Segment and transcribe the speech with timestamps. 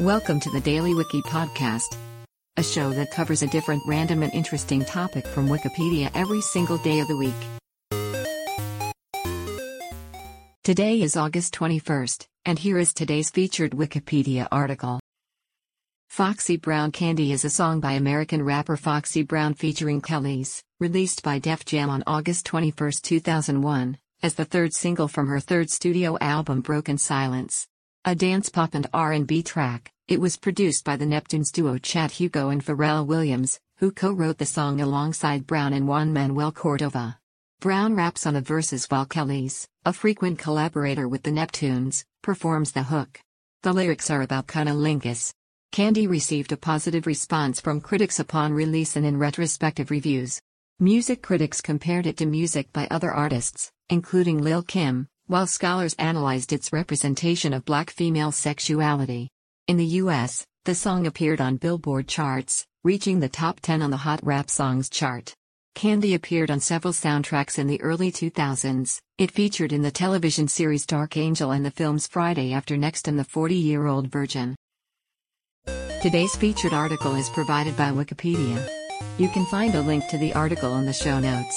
[0.00, 1.94] Welcome to the Daily Wiki Podcast,
[2.56, 7.00] a show that covers a different random and interesting topic from Wikipedia every single day
[7.00, 7.34] of the week.
[10.64, 15.00] Today is August 21st, and here is today's featured Wikipedia article.
[16.08, 21.38] Foxy Brown Candy is a song by American rapper Foxy Brown featuring Kelis, released by
[21.38, 26.62] Def Jam on August 21, 2001, as the third single from her third studio album
[26.62, 27.66] Broken Silence.
[28.06, 32.48] A dance pop and R&B track, it was produced by the Neptunes duo Chad Hugo
[32.48, 37.18] and Pharrell Williams, who co-wrote the song alongside Brown and Juan Manuel Cordova.
[37.60, 42.84] Brown raps on the verses while Kelis, a frequent collaborator with the Neptunes, performs the
[42.84, 43.20] hook.
[43.64, 45.34] The lyrics are about cunnilingus.
[45.70, 50.40] Candy received a positive response from critics upon release and in retrospective reviews.
[50.78, 56.52] Music critics compared it to music by other artists, including Lil Kim, while scholars analyzed
[56.52, 59.28] its representation of black female sexuality.
[59.68, 63.96] In the US, the song appeared on Billboard charts, reaching the top 10 on the
[63.96, 65.32] Hot Rap Songs chart.
[65.76, 68.98] Candy appeared on several soundtracks in the early 2000s.
[69.18, 73.16] It featured in the television series Dark Angel and the films Friday After Next and
[73.16, 74.56] The 40 Year Old Virgin.
[76.02, 78.68] Today's featured article is provided by Wikipedia.
[79.16, 81.56] You can find a link to the article in the show notes.